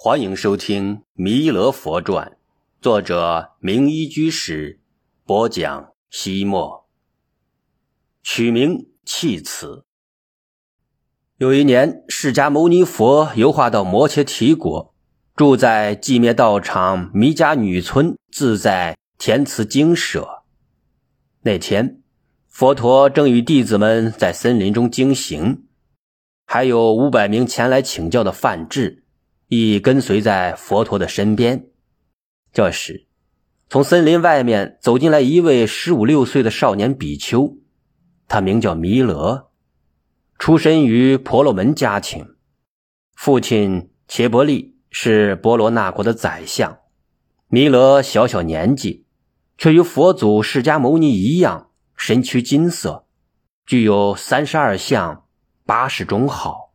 [0.00, 2.24] 欢迎收听《弥勒佛传》，
[2.80, 4.78] 作者明一居士
[5.26, 5.92] 播讲。
[6.08, 6.88] 西莫
[8.22, 9.84] 取名弃此。
[11.38, 14.94] 有一年，释迦牟尼佛游化到摩羯提国，
[15.34, 20.44] 住在寂灭道场弥迦女村，自在填词精舍。
[21.40, 22.00] 那天，
[22.46, 25.64] 佛陀正与弟子们在森林中经行，
[26.46, 29.02] 还有五百名前来请教的梵志。
[29.48, 31.66] 亦跟随在佛陀的身边。
[32.52, 33.06] 这时，
[33.70, 37.56] 从森林外面走进来一位十五六岁的少年比丘，
[38.26, 39.50] 他名叫弥勒，
[40.38, 42.36] 出身于婆罗门家庭，
[43.14, 46.78] 父亲切伯利是波罗那国的宰相。
[47.48, 49.06] 弥勒小小年纪，
[49.56, 53.06] 却与佛祖释迦牟尼一样，身躯金色，
[53.64, 55.24] 具有三十二相、
[55.64, 56.74] 八十种好。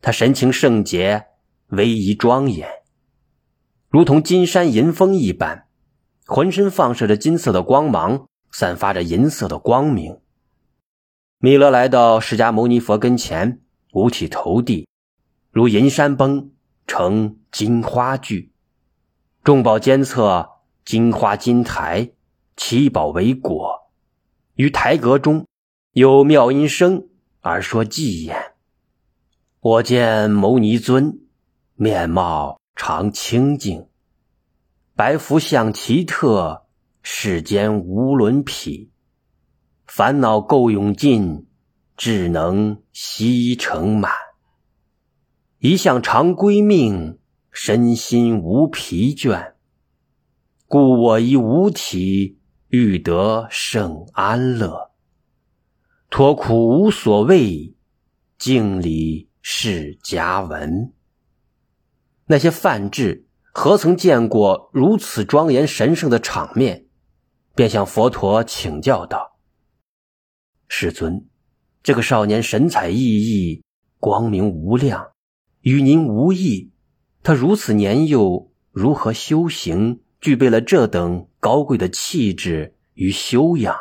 [0.00, 1.26] 他神情圣洁。
[1.70, 2.68] 威仪庄严，
[3.88, 5.68] 如同金山银峰一般，
[6.26, 10.18] 浑身放射着金色的光芒，散发着银色的光明。
[11.38, 13.60] 弥勒来到释迦牟尼佛跟前，
[13.92, 14.88] 五体投地，
[15.52, 16.50] 如银山崩
[16.88, 18.52] 成金花聚，
[19.44, 20.50] 众宝监测，
[20.84, 22.10] 金花金台，
[22.56, 23.92] 七宝为果。
[24.54, 25.46] 于台阁中
[25.92, 27.06] 有妙音声
[27.40, 28.54] 而说偈言
[29.60, 31.20] ：“我见牟尼尊。”
[31.82, 33.88] 面貌常清净，
[34.94, 36.66] 白福相奇特，
[37.00, 38.90] 世间无伦匹。
[39.86, 41.46] 烦恼垢涌尽，
[41.96, 44.12] 智能悉成满。
[45.60, 47.18] 一向常归命，
[47.50, 49.54] 身心无疲倦。
[50.66, 54.90] 故我以五体，欲得胜安乐。
[56.10, 57.74] 脱苦无所谓，
[58.36, 60.92] 敬礼是家文。
[62.30, 66.86] 那些梵志何曾见过如此庄严神圣的场面，
[67.56, 69.40] 便向佛陀请教道
[70.68, 71.26] ：“世尊，
[71.82, 73.62] 这个少年神采奕奕，
[73.98, 75.10] 光明无量，
[75.62, 76.70] 与您无异。
[77.24, 83.74] 他如此年幼，如何修行，具备了这等高贵的气质与修养？”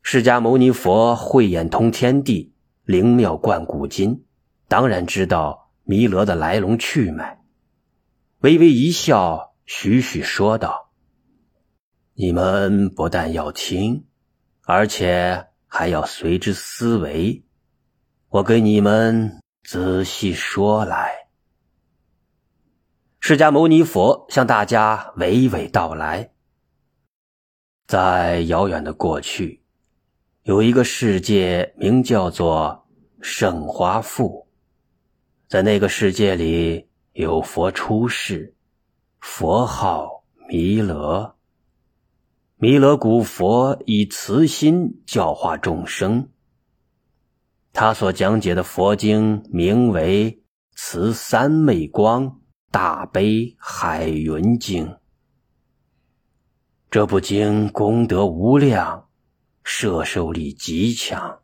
[0.00, 2.54] 释迦牟尼佛慧眼通天地，
[2.86, 4.24] 灵妙贯古今，
[4.66, 5.71] 当然知道。
[5.84, 7.42] 弥勒的来龙去脉，
[8.38, 10.92] 微微一笑，徐徐说道
[12.14, 14.06] ：“你们不但要听，
[14.64, 17.44] 而且还要随之思维。
[18.28, 21.10] 我给你们仔细说来。”
[23.18, 26.32] 释迦牟尼佛向大家娓娓道来：
[27.86, 29.62] 在遥远的过去，
[30.44, 32.86] 有一个世界，名叫做
[33.20, 34.48] 圣华富。
[35.52, 38.54] 在那个世界里，有佛出世，
[39.20, 41.36] 佛号弥勒。
[42.56, 46.26] 弥勒古佛以慈心教化众生。
[47.70, 50.32] 他所讲解的佛经名为
[50.74, 54.86] 《慈三昧光大悲海云经》。
[56.90, 59.06] 这部经功德无量，
[59.64, 61.40] 摄受力极强。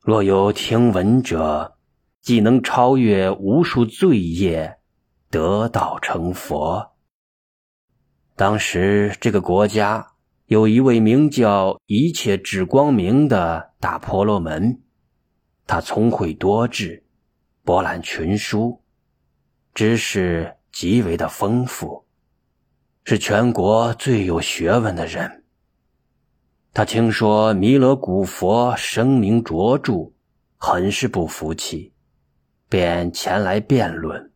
[0.00, 1.73] 若有听闻者，
[2.24, 4.78] 既能超越无数罪业，
[5.28, 6.94] 得道成佛。
[8.34, 10.14] 当时这个国家
[10.46, 14.80] 有一位名叫一切智光明的大婆罗门，
[15.66, 17.04] 他聪慧多智，
[17.62, 18.82] 博览群书，
[19.74, 22.06] 知识极为的丰富，
[23.04, 25.44] 是全国最有学问的人。
[26.72, 30.10] 他听说弥勒古佛声名卓著，
[30.56, 31.93] 很是不服气。
[32.68, 34.32] 便前来辩论。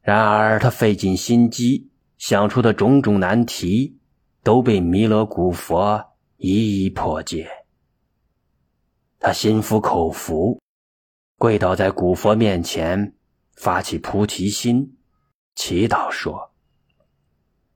[0.00, 3.98] 然而他费尽心机想出的种种难题，
[4.42, 6.04] 都被弥勒古佛
[6.36, 7.48] 一一破解。
[9.18, 10.60] 他心服口服，
[11.38, 13.14] 跪倒在古佛面前，
[13.56, 14.98] 发起菩提心，
[15.54, 16.52] 祈祷说：“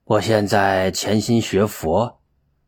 [0.04, 2.20] 我现在潜心学佛，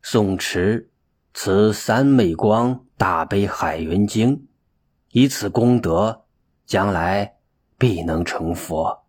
[0.03, 0.89] 诵持
[1.35, 4.47] 此三昧光大悲海云经，
[5.11, 6.20] 以此功德。”
[6.71, 7.33] 将来
[7.77, 9.03] 必能成佛。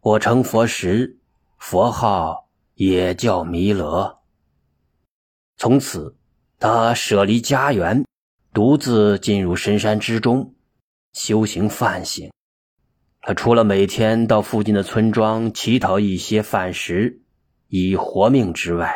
[0.00, 1.18] 我成佛时，
[1.58, 4.20] 佛号也叫弥勒。
[5.56, 6.16] 从此，
[6.60, 8.04] 他舍离家园，
[8.54, 10.54] 独自进入深山之中，
[11.12, 12.30] 修行梵行。
[13.22, 17.22] 他除了每天到附近的村庄乞讨一些饭食
[17.66, 18.94] 以活命之外，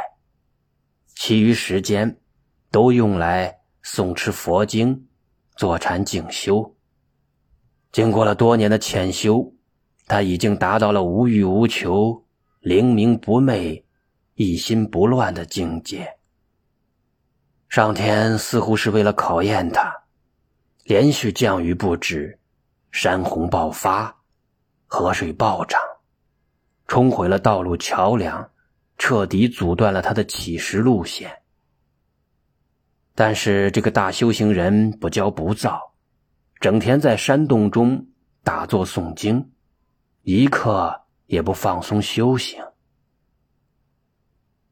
[1.17, 2.21] 其余时间
[2.71, 5.09] 都用来诵持佛经、
[5.57, 6.76] 坐禅静修。
[7.97, 9.55] 经过了多年的潜修，
[10.07, 12.27] 他已经达到了无欲无求、
[12.61, 13.87] 灵明不昧、
[14.35, 16.07] 一心不乱的境界。
[17.71, 19.91] 上天似乎是为了考验他，
[20.85, 22.39] 连续降雨不止，
[22.91, 24.15] 山洪爆发，
[24.85, 25.81] 河水暴涨，
[26.87, 28.51] 冲毁了道路桥梁，
[28.99, 31.35] 彻底阻断了他的乞食路线。
[33.15, 35.95] 但是这个大修行人不骄不躁，
[36.61, 38.09] 整天在山洞中
[38.43, 39.53] 打坐诵经，
[40.23, 42.63] 一刻也不放松修行。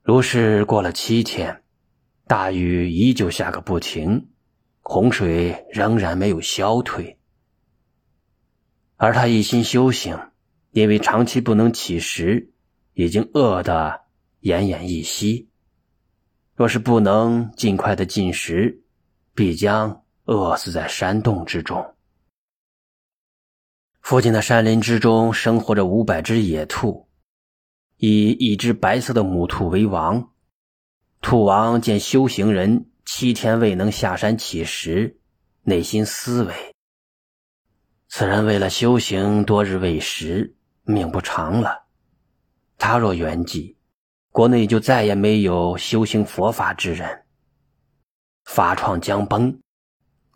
[0.03, 1.61] 如是过了七天。
[2.27, 4.31] 大雨依旧下个不停，
[4.81, 7.19] 洪水仍然没有消退，
[8.97, 10.19] 而他一心修行，
[10.71, 12.51] 因为长期不能起食，
[12.95, 14.01] 已经饿得
[14.41, 15.51] 奄奄一息。
[16.57, 18.83] 若是不能尽快的进食，
[19.35, 21.95] 必将饿死在山洞之中。
[24.01, 27.09] 附近的山林之中生活着五百只野兔，
[27.97, 30.31] 以一只白色的母兔为王。
[31.21, 35.19] 兔王见修行人七天未能下山乞食，
[35.63, 36.55] 内心思维：
[38.09, 41.85] 此人为了修行多日未食，命不长了。
[42.77, 43.77] 他若圆寂，
[44.31, 47.25] 国内就再也没有修行佛法之人，
[48.45, 49.59] 法创将崩，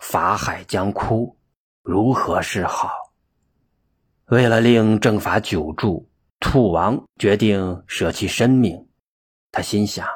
[0.00, 1.36] 法海将枯，
[1.82, 2.90] 如何是好？
[4.26, 6.08] 为了令正法久住，
[6.40, 8.86] 兔王决定舍弃生命。
[9.50, 10.06] 他心想。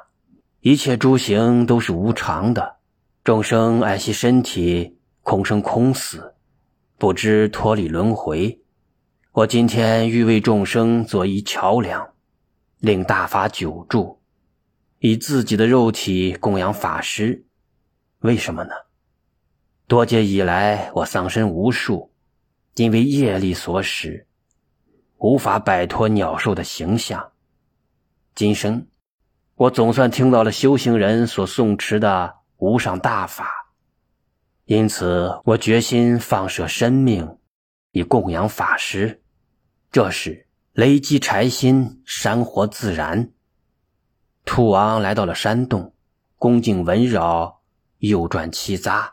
[0.61, 2.77] 一切诸行都是无常的，
[3.25, 6.37] 众生爱惜身体，空生空死，
[6.99, 8.61] 不知脱离轮回。
[9.33, 12.09] 我今天欲为众生做一桥梁，
[12.79, 14.21] 令大法久住，
[15.01, 17.45] 以自己的肉体供养法师。
[18.21, 18.71] 为什么呢？
[19.93, 22.11] 多劫以来，我丧身无数，
[22.77, 24.27] 因为业力所使，
[25.19, 27.33] 无法摆脱鸟兽的形象。
[28.35, 28.87] 今生。
[29.55, 33.53] 我总算听到了修行人所诵持的无上大法，
[34.65, 37.37] 因此我决心放舍生命，
[37.91, 39.21] 以供养法师。
[39.91, 43.31] 这时雷击柴心，山火自燃。
[44.47, 45.95] 兔王来到了山洞，
[46.39, 47.61] 恭敬闻绕，
[47.99, 49.11] 右转七匝，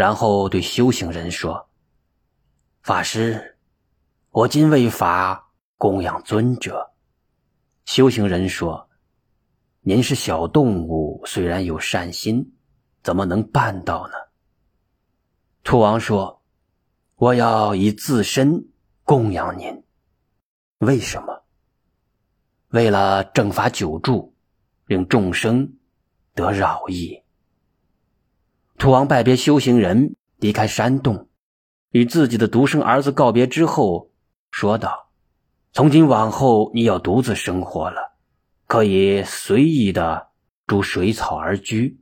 [0.00, 1.68] 然后对修行人说
[2.80, 3.58] ：“法师，
[4.30, 6.92] 我今为法供养尊者。”
[7.84, 8.88] 修行人说。
[9.82, 12.54] 您是小动物，虽然有善心，
[13.02, 14.14] 怎么能办到呢？
[15.64, 16.42] 兔王说
[17.16, 18.70] ：“我要以自身
[19.04, 19.84] 供养您。
[20.78, 21.42] 为什么？
[22.68, 24.34] 为了正法久住，
[24.86, 25.74] 令众生
[26.34, 27.22] 得饶益。”
[28.80, 31.28] 兔王拜别修行人，离开山洞，
[31.90, 34.10] 与自己的独生儿子告别之后，
[34.50, 35.10] 说道
[35.74, 38.16] ：“从今往后，你要独自生活了。”
[38.66, 40.28] 可以随意的
[40.66, 42.00] 逐水草而居。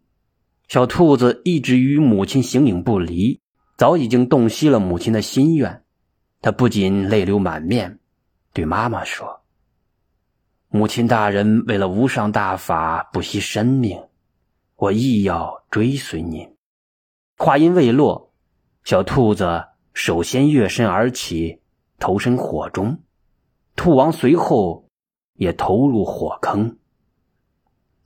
[0.68, 3.40] 小兔子一直与母亲形影不离，
[3.76, 5.82] 早已经洞悉了母亲的心愿。
[6.40, 7.98] 他不仅泪流满面，
[8.52, 9.40] 对妈妈说
[10.70, 14.00] ：“母亲大人为了无上大法不惜生命，
[14.76, 16.48] 我亦要追随您。”
[17.38, 18.34] 话音未落，
[18.84, 19.64] 小兔子
[19.94, 21.62] 首先跃身而起，
[21.98, 23.02] 投身火中。
[23.74, 24.84] 兔王随后。
[25.38, 26.78] 也投入火坑。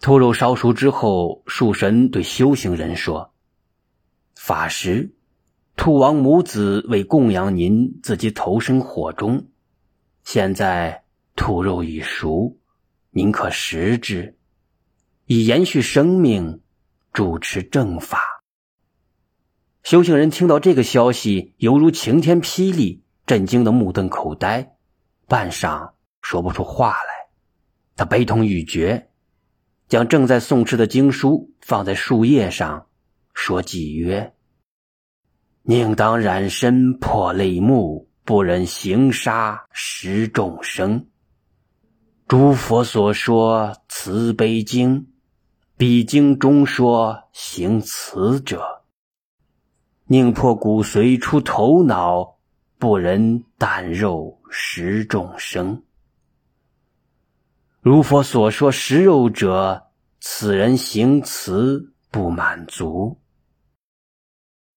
[0.00, 3.32] 兔肉烧熟之后，树神对修行人说
[4.36, 5.14] ：“法师，
[5.74, 9.46] 兔王母子为供养您，自己投身火中。
[10.24, 12.58] 现在兔肉已熟，
[13.12, 14.36] 您可食之，
[15.24, 16.60] 以延续生命，
[17.14, 18.20] 主持正法。”
[19.82, 24.76] 修行人听到这个消息，犹如晴天霹雳，震惊的目瞪口呆，
[25.26, 27.28] 半晌说不出话来。
[27.96, 29.10] 他悲痛欲绝，
[29.88, 32.86] 将正在诵持的经书放在树叶上，
[33.34, 34.34] 说偈曰
[35.62, 41.08] ：“宁当染身破泪目，不忍行杀食众生。
[42.28, 45.08] 诸佛所说慈悲经，
[45.76, 48.81] 彼经中说行慈者。
[50.12, 52.36] 宁破骨髓出头脑，
[52.78, 55.82] 不忍啖肉食众生。”
[57.80, 59.86] 如佛所说，食肉者，
[60.20, 63.22] 此人行慈不满足，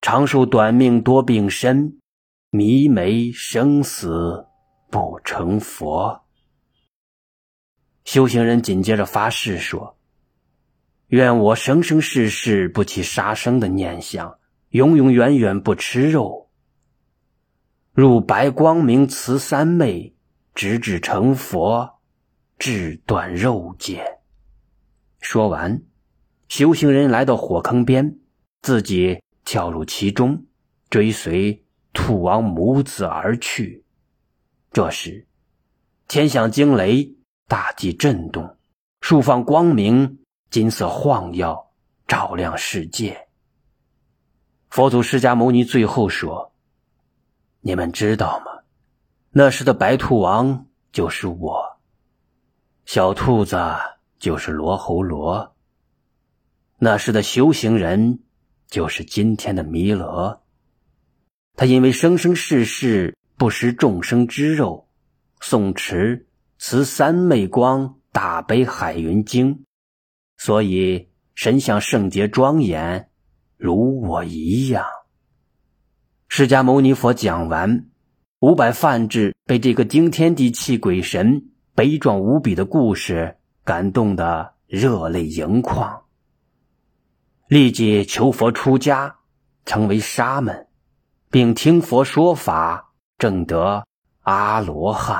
[0.02, 2.00] 长寿短命多病身，
[2.50, 4.48] 迷眉生死
[4.90, 6.24] 不成佛。
[8.06, 9.98] 修行人紧接着发誓说
[11.08, 14.40] ：“愿我生生世世不起杀生的念想，
[14.76, 16.50] 永永远远不吃肉。”
[17.96, 20.14] 入白光明慈三昧，
[20.54, 22.02] 直至成佛，
[22.60, 24.20] 至断肉界。
[25.22, 25.82] 说完，
[26.50, 28.20] 修行人来到火坑边，
[28.64, 30.46] 自己跳入其中，
[30.90, 31.64] 追随
[31.94, 33.86] 兔王母子而去。
[34.74, 35.26] 这时，
[36.10, 37.16] 天响惊雷，
[37.48, 38.58] 大地震动，
[39.00, 41.72] 数放光明，金色晃耀，
[42.06, 43.25] 照亮世界。
[44.70, 46.54] 佛祖释迦牟尼最后说
[47.62, 48.46] ：“你们知道吗？
[49.32, 51.78] 那时的白兔王就是我，
[52.86, 53.58] 小兔子。”
[54.18, 55.56] 就是罗侯罗。
[56.80, 58.24] 那时的修行人，
[58.68, 60.42] 就是今天的弥勒。
[61.56, 64.88] 他因为生生世世不食众生之肉，
[65.42, 69.66] 诵持慈三昧光大悲海云经，
[70.38, 73.10] 所以神像圣洁庄严，
[73.58, 74.86] 如我一样。
[76.28, 77.88] 释迦牟尼佛讲完，
[78.40, 83.38] 五百梵志被这个惊天地泣鬼神、悲壮无比的故事。
[83.64, 86.04] 感动得热泪盈眶，
[87.48, 89.16] 立即求佛出家，
[89.66, 90.68] 成为沙门，
[91.32, 93.88] 并听佛说法，证得
[94.22, 95.20] 阿罗汉。